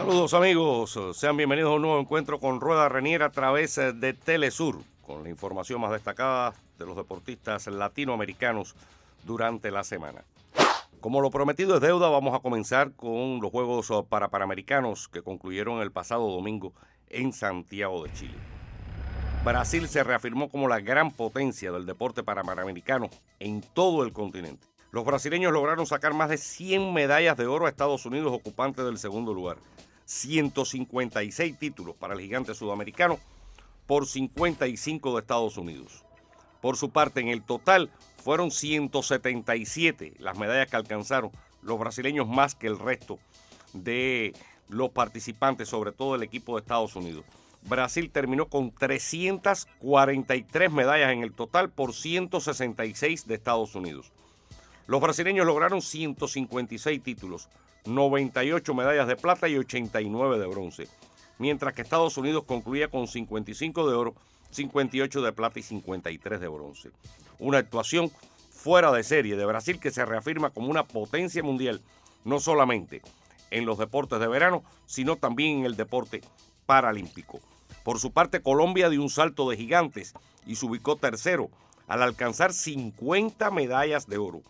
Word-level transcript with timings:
Saludos 0.00 0.32
amigos, 0.32 0.98
sean 1.12 1.36
bienvenidos 1.36 1.72
a 1.72 1.74
un 1.74 1.82
nuevo 1.82 2.00
encuentro 2.00 2.40
con 2.40 2.58
Rueda 2.58 2.88
Reniera 2.88 3.26
a 3.26 3.32
través 3.32 3.76
eh, 3.76 3.92
de 3.92 4.14
Telesur, 4.14 4.78
con 5.02 5.22
la 5.22 5.28
información 5.28 5.78
más 5.78 5.90
destacada 5.90 6.54
de 6.78 6.86
los 6.86 6.96
deportistas 6.96 7.66
latinoamericanos 7.66 8.74
durante 9.26 9.70
la 9.70 9.84
semana. 9.84 10.24
Como 11.02 11.20
lo 11.20 11.30
prometido 11.30 11.74
es 11.74 11.82
deuda, 11.82 12.08
vamos 12.08 12.34
a 12.34 12.38
comenzar 12.38 12.92
con 12.92 13.40
los 13.42 13.50
Juegos 13.50 13.92
para 14.08 14.28
Panamericanos 14.28 15.06
que 15.06 15.20
concluyeron 15.20 15.82
el 15.82 15.92
pasado 15.92 16.30
domingo 16.30 16.72
en 17.10 17.34
Santiago 17.34 18.02
de 18.02 18.10
Chile. 18.14 18.38
Brasil 19.44 19.86
se 19.86 20.02
reafirmó 20.02 20.48
como 20.48 20.66
la 20.66 20.80
gran 20.80 21.10
potencia 21.10 21.72
del 21.72 21.84
deporte 21.84 22.22
panamericano 22.22 23.10
en 23.38 23.60
todo 23.60 24.02
el 24.02 24.14
continente. 24.14 24.66
Los 24.92 25.04
brasileños 25.04 25.52
lograron 25.52 25.86
sacar 25.86 26.14
más 26.14 26.30
de 26.30 26.36
100 26.36 26.92
medallas 26.92 27.36
de 27.36 27.46
oro 27.46 27.66
a 27.66 27.68
Estados 27.68 28.06
Unidos, 28.06 28.32
ocupante 28.32 28.82
del 28.82 28.98
segundo 28.98 29.32
lugar. 29.32 29.58
156 30.10 31.56
títulos 31.56 31.94
para 31.94 32.14
el 32.14 32.20
gigante 32.20 32.52
sudamericano 32.52 33.20
por 33.86 34.08
55 34.08 35.14
de 35.14 35.20
Estados 35.20 35.56
Unidos. 35.56 36.04
Por 36.60 36.76
su 36.76 36.90
parte, 36.90 37.20
en 37.20 37.28
el 37.28 37.42
total 37.42 37.90
fueron 38.22 38.50
177 38.50 40.14
las 40.18 40.36
medallas 40.36 40.68
que 40.68 40.76
alcanzaron 40.76 41.30
los 41.62 41.78
brasileños 41.78 42.26
más 42.26 42.56
que 42.56 42.66
el 42.66 42.78
resto 42.78 43.20
de 43.72 44.34
los 44.68 44.90
participantes, 44.90 45.68
sobre 45.68 45.92
todo 45.92 46.16
el 46.16 46.24
equipo 46.24 46.56
de 46.56 46.62
Estados 46.62 46.96
Unidos. 46.96 47.24
Brasil 47.62 48.10
terminó 48.10 48.48
con 48.48 48.72
343 48.72 50.72
medallas 50.72 51.12
en 51.12 51.22
el 51.22 51.32
total 51.32 51.70
por 51.70 51.94
166 51.94 53.28
de 53.28 53.34
Estados 53.34 53.76
Unidos. 53.76 54.10
Los 54.90 55.00
brasileños 55.00 55.46
lograron 55.46 55.82
156 55.82 57.00
títulos, 57.00 57.48
98 57.84 58.74
medallas 58.74 59.06
de 59.06 59.14
plata 59.14 59.48
y 59.48 59.56
89 59.56 60.36
de 60.36 60.46
bronce, 60.48 60.88
mientras 61.38 61.74
que 61.74 61.82
Estados 61.82 62.16
Unidos 62.16 62.42
concluía 62.42 62.88
con 62.88 63.06
55 63.06 63.88
de 63.88 63.94
oro, 63.94 64.16
58 64.50 65.22
de 65.22 65.32
plata 65.32 65.60
y 65.60 65.62
53 65.62 66.40
de 66.40 66.48
bronce. 66.48 66.90
Una 67.38 67.58
actuación 67.58 68.10
fuera 68.50 68.90
de 68.90 69.04
serie 69.04 69.36
de 69.36 69.46
Brasil 69.46 69.78
que 69.78 69.92
se 69.92 70.04
reafirma 70.04 70.50
como 70.50 70.66
una 70.66 70.82
potencia 70.82 71.44
mundial, 71.44 71.80
no 72.24 72.40
solamente 72.40 73.00
en 73.52 73.66
los 73.66 73.78
deportes 73.78 74.18
de 74.18 74.26
verano, 74.26 74.64
sino 74.86 75.14
también 75.14 75.60
en 75.60 75.66
el 75.66 75.76
deporte 75.76 76.20
paralímpico. 76.66 77.38
Por 77.84 78.00
su 78.00 78.10
parte, 78.10 78.42
Colombia 78.42 78.90
dio 78.90 79.02
un 79.02 79.08
salto 79.08 79.48
de 79.48 79.56
gigantes 79.56 80.14
y 80.48 80.56
se 80.56 80.66
ubicó 80.66 80.96
tercero 80.96 81.48
al 81.86 82.02
alcanzar 82.02 82.52
50 82.52 83.52
medallas 83.52 84.08
de 84.08 84.18
oro 84.18 84.42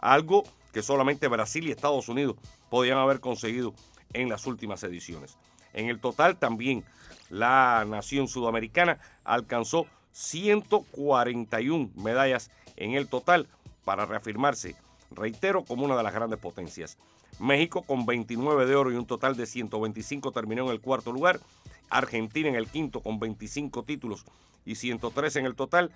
algo 0.00 0.44
que 0.72 0.82
solamente 0.82 1.28
Brasil 1.28 1.66
y 1.66 1.70
Estados 1.70 2.08
Unidos 2.08 2.36
podían 2.68 2.98
haber 2.98 3.20
conseguido 3.20 3.74
en 4.12 4.28
las 4.28 4.46
últimas 4.46 4.82
ediciones. 4.82 5.36
En 5.72 5.88
el 5.88 6.00
total 6.00 6.38
también 6.38 6.84
la 7.28 7.84
nación 7.86 8.28
sudamericana 8.28 8.98
alcanzó 9.24 9.86
141 10.12 11.90
medallas 11.94 12.50
en 12.76 12.94
el 12.94 13.08
total 13.08 13.48
para 13.84 14.06
reafirmarse, 14.06 14.74
reitero, 15.10 15.64
como 15.64 15.84
una 15.84 15.96
de 15.96 16.02
las 16.02 16.14
grandes 16.14 16.38
potencias. 16.38 16.98
México 17.38 17.82
con 17.82 18.04
29 18.04 18.66
de 18.66 18.74
oro 18.74 18.92
y 18.92 18.96
un 18.96 19.06
total 19.06 19.36
de 19.36 19.46
125 19.46 20.32
terminó 20.32 20.66
en 20.66 20.72
el 20.72 20.80
cuarto 20.80 21.12
lugar. 21.12 21.40
Argentina 21.88 22.48
en 22.48 22.54
el 22.54 22.68
quinto 22.68 23.00
con 23.00 23.18
25 23.18 23.82
títulos 23.84 24.24
y 24.64 24.74
103 24.74 25.36
en 25.36 25.46
el 25.46 25.54
total. 25.54 25.90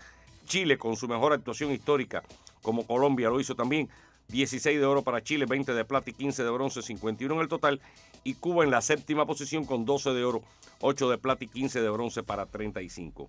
Chile 0.47 0.79
con 0.79 0.97
su 0.97 1.09
mejor 1.09 1.33
actuación 1.33 1.73
histórica, 1.73 2.23
como 2.65 2.87
Colombia 2.87 3.29
lo 3.29 3.39
hizo 3.39 3.55
también, 3.55 3.89
16 4.29 4.81
de 4.81 4.87
oro 4.87 5.03
para 5.03 5.23
Chile, 5.23 5.45
20 5.47 5.75
de 5.75 5.85
plata 5.85 6.11
y 6.11 6.15
15 6.15 6.43
de 6.43 6.51
bronce, 6.51 6.83
51 6.83 7.35
en 7.35 7.41
el 7.41 7.49
total. 7.49 7.81
Y 8.25 8.35
Cuba 8.35 8.65
en 8.65 8.71
la 8.71 8.81
séptima 8.81 9.27
posición 9.27 9.67
con 9.67 9.85
12 9.85 10.15
de 10.15 10.25
oro, 10.25 10.43
8 10.81 11.11
de 11.11 11.19
plata 11.19 11.45
y 11.45 11.49
15 11.49 11.83
de 11.83 11.91
bronce 11.91 12.23
para 12.23 12.47
35. 12.47 13.29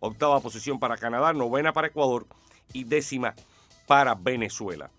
Octava 0.00 0.40
posición 0.40 0.78
para 0.78 0.96
Canadá, 0.96 1.32
novena 1.32 1.72
para 1.72 1.86
Ecuador 1.86 2.26
y 2.72 2.84
décima 2.84 3.34
para 3.86 4.14
Venezuela. 4.16 4.90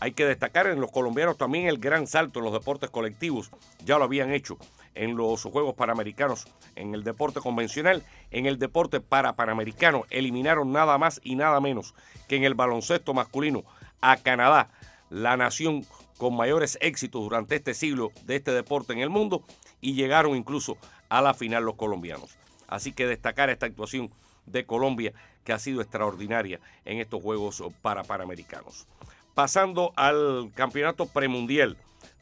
Hay 0.00 0.12
que 0.12 0.26
destacar 0.26 0.66
en 0.66 0.80
los 0.80 0.90
colombianos 0.90 1.38
también 1.38 1.66
el 1.66 1.78
gran 1.78 2.06
salto 2.06 2.40
en 2.40 2.44
los 2.44 2.52
deportes 2.52 2.90
colectivos. 2.90 3.50
Ya 3.84 3.96
lo 3.96 4.04
habían 4.04 4.32
hecho 4.32 4.58
en 4.94 5.16
los 5.16 5.42
Juegos 5.42 5.74
Panamericanos, 5.74 6.46
en 6.76 6.94
el 6.94 7.04
deporte 7.04 7.40
convencional, 7.40 8.02
en 8.30 8.46
el 8.46 8.58
deporte 8.58 9.00
para 9.00 9.34
Panamericano. 9.34 10.04
Eliminaron 10.10 10.72
nada 10.72 10.98
más 10.98 11.20
y 11.24 11.34
nada 11.34 11.60
menos 11.60 11.94
que 12.28 12.36
en 12.36 12.44
el 12.44 12.54
baloncesto 12.54 13.14
masculino 13.14 13.64
a 14.00 14.16
Canadá, 14.16 14.70
la 15.10 15.36
nación 15.36 15.84
con 16.18 16.36
mayores 16.36 16.78
éxitos 16.80 17.22
durante 17.22 17.56
este 17.56 17.74
siglo 17.74 18.12
de 18.24 18.36
este 18.36 18.52
deporte 18.52 18.92
en 18.92 19.00
el 19.00 19.10
mundo, 19.10 19.42
y 19.80 19.94
llegaron 19.94 20.36
incluso 20.36 20.78
a 21.08 21.20
la 21.20 21.34
final 21.34 21.64
los 21.64 21.74
colombianos. 21.74 22.36
Así 22.68 22.92
que 22.92 23.06
destacar 23.06 23.50
esta 23.50 23.66
actuación 23.66 24.10
de 24.46 24.64
Colombia 24.64 25.12
que 25.44 25.52
ha 25.52 25.58
sido 25.58 25.80
extraordinaria 25.80 26.60
en 26.84 26.98
estos 26.98 27.22
Juegos 27.22 27.62
para 27.82 28.02
Panamericanos. 28.02 28.86
Pasando 29.34 29.92
al 29.96 30.52
campeonato 30.54 31.06
premundial 31.06 31.76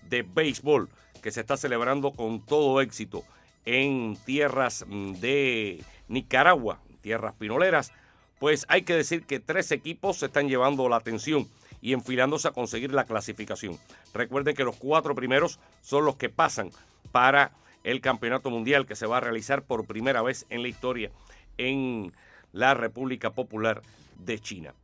de 0.09 0.23
béisbol 0.23 0.89
que 1.23 1.31
se 1.31 1.41
está 1.41 1.57
celebrando 1.57 2.13
con 2.13 2.45
todo 2.45 2.81
éxito 2.81 3.25
en 3.65 4.17
tierras 4.25 4.85
mm, 4.87 5.13
de 5.15 5.85
Nicaragua, 6.09 6.81
tierras 7.01 7.35
pinoleras, 7.35 7.93
pues 8.39 8.67
hay 8.69 8.83
que 8.83 8.95
decir 8.95 9.25
que 9.25 9.41
tres 9.41 9.71
equipos 9.71 10.19
se 10.19 10.27
están 10.27 10.49
llevando 10.49 10.89
la 10.89 10.97
atención 10.97 11.49
y 11.81 11.93
enfilándose 11.93 12.49
a 12.49 12.53
conseguir 12.53 12.93
la 12.93 13.05
clasificación. 13.05 13.79
Recuerden 14.13 14.57
que 14.57 14.65
los 14.65 14.77
cuatro 14.77 15.15
primeros 15.15 15.59
son 15.81 16.05
los 16.05 16.17
que 16.17 16.29
pasan 16.29 16.71
para 17.13 17.53
el 17.85 18.01
campeonato 18.01 18.51
mundial 18.51 18.87
que 18.87 18.97
se 18.97 19.07
va 19.07 19.19
a 19.19 19.21
realizar 19.21 19.63
por 19.63 19.87
primera 19.87 20.23
vez 20.23 20.47
en 20.51 20.63
la 20.63 20.69
historia 20.69 21.11
en 21.59 22.13
la 22.53 22.75
República 22.75 23.31
Popular 23.31 23.83
de 24.19 24.39
China. 24.39 24.75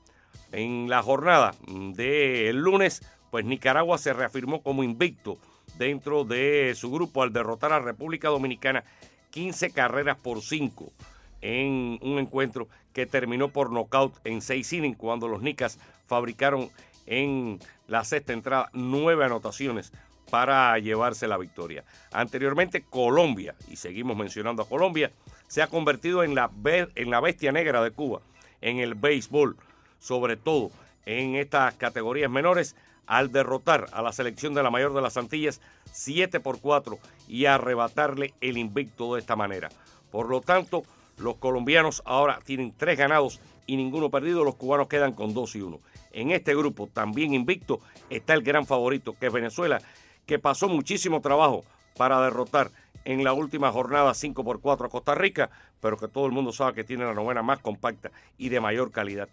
En 0.53 0.89
la 0.89 1.03
jornada 1.03 1.55
del 1.67 2.57
lunes, 2.57 3.03
pues 3.31 3.45
Nicaragua 3.45 3.99
se 3.99 4.13
reafirmó 4.13 4.63
como 4.63 4.83
invicto 4.83 5.39
dentro 5.79 6.25
de 6.25 6.75
su 6.77 6.91
grupo 6.91 7.23
al 7.23 7.33
derrotar 7.33 7.73
a 7.73 7.79
República 7.79 8.29
Dominicana 8.29 8.85
15 9.31 9.71
carreras 9.71 10.17
por 10.17 10.43
5 10.43 10.93
en 11.41 11.99
un 12.03 12.19
encuentro 12.19 12.69
que 12.93 13.07
terminó 13.07 13.49
por 13.49 13.71
nocaut 13.71 14.15
en 14.25 14.43
6 14.43 14.73
innings 14.73 14.99
cuando 14.99 15.29
los 15.29 15.41
Nicas 15.41 15.79
fabricaron 16.07 16.71
en 17.07 17.59
la 17.87 18.05
sexta 18.05 18.33
entrada 18.33 18.69
nueve 18.73 19.25
anotaciones 19.25 19.93
para 20.31 20.79
llevarse 20.79 21.27
la 21.27 21.39
victoria. 21.39 21.85
Anteriormente 22.13 22.83
Colombia, 22.83 23.55
y 23.71 23.77
seguimos 23.77 24.17
mencionando 24.17 24.63
a 24.63 24.69
Colombia, 24.69 25.11
se 25.47 25.63
ha 25.63 25.69
convertido 25.69 26.23
en 26.23 26.35
la, 26.35 26.51
en 26.95 27.11
la 27.11 27.21
bestia 27.21 27.53
negra 27.53 27.83
de 27.83 27.93
Cuba 27.93 28.21
en 28.61 28.79
el 28.79 28.95
béisbol 28.95 29.57
sobre 29.99 30.37
todo 30.37 30.71
en 31.07 31.37
estas 31.37 31.75
categorías 31.75 32.31
menores, 32.31 32.77
al 33.09 33.33
derrotar 33.33 33.87
a 33.93 34.03
la 34.03 34.13
selección 34.13 34.55
de 34.55 34.63
la 34.63 34.71
mayor 34.71 34.95
de 34.95 35.01
las 35.01 35.17
Antillas 35.17 35.61
7 35.91 36.39
por 36.41 36.61
4 36.61 36.99
y 37.27 37.47
arrebatarle 37.47 38.35
el 38.41 38.59
invicto 38.59 39.15
de 39.15 39.21
esta 39.21 39.35
manera. 39.35 39.71
Por 40.13 40.29
lo 40.29 40.43
tanto, 40.43 40.85
los 41.17 41.37
colombianos 41.37 42.03
ahora 42.05 42.39
tienen 42.45 42.73
tres 42.77 42.97
ganados 42.97 43.41
y 43.67 43.77
ninguno 43.77 44.11
perdido, 44.11 44.45
los 44.45 44.55
cubanos 44.55 44.89
quedan 44.89 45.13
con 45.13 45.35
2 45.35 45.57
y 45.57 45.63
1. 45.63 45.81
En 46.13 46.31
este 46.31 46.55
grupo, 46.55 46.87
también 46.87 47.35
invicto, 47.35 47.81
está 48.09 48.35
el 48.35 48.43
gran 48.43 48.67
favorito, 48.67 49.17
que 49.19 49.27
es 49.27 49.33
Venezuela, 49.33 49.81
que 50.27 50.39
pasó 50.39 50.69
muchísimo 50.69 51.21
trabajo 51.21 51.65
para 51.97 52.21
derrotar 52.21 52.71
en 53.05 53.25
la 53.25 53.33
última 53.33 53.73
jornada 53.73 54.13
5 54.13 54.45
por 54.45 54.61
4 54.61 54.87
a 54.87 54.91
Costa 54.91 55.15
Rica, 55.15 55.51
pero 55.81 55.97
que 55.97 56.09
todo 56.09 56.27
el 56.27 56.33
mundo 56.33 56.53
sabe 56.53 56.75
que 56.75 56.85
tiene 56.85 57.05
la 57.05 57.15
novena 57.15 57.43
más 57.43 57.59
compacta 57.59 58.11
y 58.37 58.51
de 58.51 58.61
mayor 58.61 58.91
calidad 58.91 59.29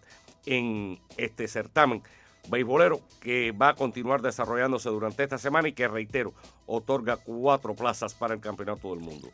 en 0.46 0.98
este 1.16 1.48
certamen 1.48 2.02
beisbolero 2.48 3.00
que 3.20 3.52
va 3.52 3.70
a 3.70 3.74
continuar 3.74 4.22
desarrollándose 4.22 4.88
durante 4.88 5.22
esta 5.22 5.38
semana 5.38 5.68
y 5.68 5.72
que, 5.72 5.88
reitero, 5.88 6.32
otorga 6.66 7.16
cuatro 7.16 7.74
plazas 7.74 8.14
para 8.14 8.34
el 8.34 8.40
Campeonato 8.40 8.90
del 8.90 9.00
Mundo. 9.00 9.28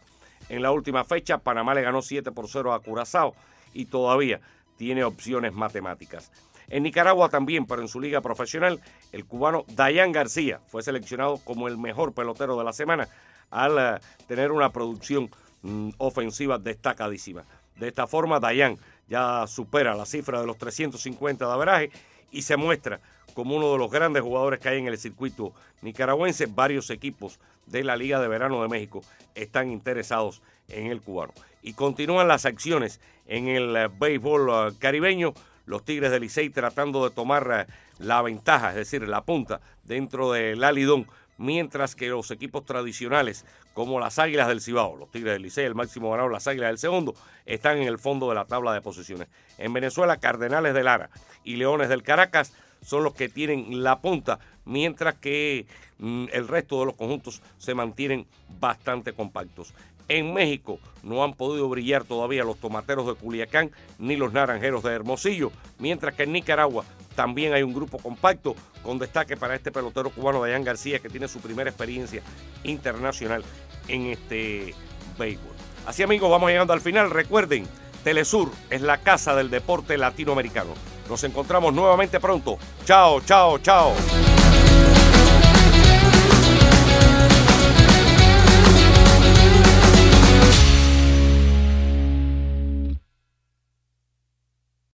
En 0.49 0.63
la 0.63 0.71
última 0.71 1.05
fecha, 1.05 1.39
Panamá 1.39 1.75
le 1.75 1.83
ganó 1.83 2.03
7 2.03 2.33
por 2.33 2.49
0 2.49 2.73
a 2.73 2.81
Curazao 2.81 3.35
y 3.73 3.87
todavía 3.87 4.41
tiene 4.77 5.05
opciones 5.05 5.53
matemáticas. 5.53 6.31
En 6.69 6.85
Nicaragua 6.85 7.29
también, 7.29 7.67
pero 7.67 7.83
en 7.83 7.89
su 7.89 8.01
liga 8.01 8.21
profesional, 8.21 8.81
el 9.13 9.27
cubano 9.27 9.65
Dayan 9.69 10.13
García 10.13 10.61
fue 10.69 10.83
seleccionado 10.83 11.39
como 11.45 11.69
el 11.69 11.79
mejor 11.79 12.15
pelotero 12.15 12.57
de 12.57 12.65
la 12.65 12.73
semana 12.73 13.09
al 13.51 13.79
eh, 13.79 14.01
tener 14.27 14.51
una 14.53 14.71
producción 14.73 15.29
mm, 15.63 15.91
ofensiva 15.99 16.59
destacadísima. 16.59 17.45
De 17.77 17.89
esta 17.89 18.07
forma, 18.07 18.41
Dayan 18.41 18.79
ya 19.09 19.47
supera 19.47 19.95
la 19.95 20.07
cifra 20.07 20.41
de 20.41 20.47
los 20.47 20.57
350 20.57 21.47
de 21.47 21.53
averaje 21.53 21.91
y 22.33 22.43
se 22.43 22.57
muestra 22.57 23.01
como 23.35 23.57
uno 23.57 23.73
de 23.73 23.79
los 23.79 23.91
grandes 23.91 24.23
jugadores 24.23 24.59
que 24.59 24.69
hay 24.69 24.79
en 24.79 24.89
el 24.89 24.99
circuito 24.99 25.53
nicaragüense. 25.83 26.47
Varios 26.47 26.91
equipos 26.91 27.39
de 27.67 27.85
la 27.85 27.97
Liga 27.97 28.21
de 28.21 28.29
Verano 28.29 28.63
de 28.63 28.69
México 28.69 29.03
están 29.35 29.71
interesados 29.71 30.43
en 30.69 30.87
el 30.87 31.01
cubano. 31.01 31.33
Y 31.63 31.75
continúan 31.75 32.29
las 32.29 32.45
acciones 32.45 33.01
en 33.27 33.49
el 33.49 33.77
eh, 33.77 33.89
béisbol 33.89 34.49
eh, 34.51 34.73
caribeño. 34.79 35.35
Los 35.65 35.85
Tigres 35.85 36.11
del 36.11 36.23
Licey 36.23 36.51
tratando 36.51 37.09
de 37.09 37.15
tomar 37.15 37.69
la 38.01 38.21
ventaja, 38.21 38.71
es 38.71 38.75
decir, 38.75 39.07
la 39.07 39.23
punta 39.23 39.61
dentro 39.85 40.33
del 40.33 40.65
alidón 40.65 41.07
mientras 41.43 41.97
que 41.97 42.09
los 42.09 42.31
equipos 42.31 42.65
tradicionales 42.65 43.45
como 43.75 43.99
las 43.99 44.21
Águilas 44.21 44.47
del 44.47 44.61
Cibao, 44.61 44.97
los 44.97 45.11
Tigres 45.11 45.33
del 45.33 45.43
Liceo, 45.43 45.67
el 45.67 45.75
máximo 45.75 46.11
ganador, 46.11 46.31
las 46.31 46.47
Águilas 46.47 46.71
del 46.71 46.79
Segundo, 46.79 47.15
están 47.47 47.79
en 47.79 47.89
el 47.89 47.99
fondo 47.99 48.29
de 48.29 48.37
la 48.37 48.45
tabla 48.45 48.73
de 48.73 48.81
posiciones. 48.81 49.27
En 49.59 49.73
Venezuela, 49.73 50.19
Cardenales 50.19 50.73
de 50.73 50.85
Lara 50.85 51.11
y 51.43 51.57
Leones 51.57 51.89
del 51.89 52.05
Caracas 52.05 52.53
son 52.81 53.03
los 53.03 53.15
que 53.15 53.29
tienen 53.29 53.83
la 53.83 54.01
punta, 54.01 54.39
mientras 54.65 55.15
que 55.17 55.67
mm, 55.99 56.27
el 56.33 56.47
resto 56.47 56.79
de 56.79 56.87
los 56.87 56.95
conjuntos 56.95 57.43
se 57.59 57.75
mantienen 57.75 58.27
bastante 58.61 59.13
compactos. 59.13 59.75
En 60.09 60.33
México 60.35 60.79
no 61.03 61.25
han 61.25 61.35
podido 61.35 61.69
brillar 61.69 62.05
todavía 62.05 62.45
los 62.45 62.59
tomateros 62.59 63.07
de 63.07 63.15
Culiacán 63.15 63.73
ni 63.99 64.15
los 64.15 64.33
naranjeros 64.33 64.85
de 64.85 64.93
Hermosillo, 64.93 65.51
mientras 65.79 66.15
que 66.15 66.25
en 66.25 66.33
Nicaragua 66.33 66.85
también 67.13 67.53
hay 67.53 67.63
un 67.63 67.73
grupo 67.73 67.99
compacto 67.99 68.55
con 68.83 68.99
destaque 68.99 69.37
para 69.37 69.55
este 69.55 69.71
pelotero 69.71 70.11
cubano 70.11 70.41
Dayan 70.41 70.65
García 70.65 70.99
que 70.99 71.09
tiene 71.09 71.29
su 71.29 71.41
primera 71.41 71.71
experiencia 71.71 72.23
internacional 72.65 73.45
en 73.89 74.07
este 74.07 74.75
béisbol. 75.19 75.53
Así 75.87 76.03
amigos, 76.03 76.31
vamos 76.31 76.51
llegando 76.51 76.73
al 76.73 76.81
final. 76.81 77.11
Recuerden, 77.11 77.67
Telesur 78.05 78.51
es 78.71 78.81
la 78.83 78.99
casa 78.99 79.35
del 79.35 79.51
deporte 79.51 79.99
latinoamericano. 79.99 80.75
Nos 81.09 81.25
encontramos 81.25 81.75
nuevamente 81.75 82.21
pronto. 82.21 82.59
Chao, 82.85 83.21
chao, 83.21 83.59
chao. 83.59 83.93